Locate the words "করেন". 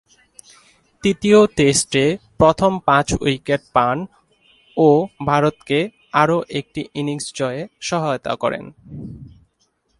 8.35-8.65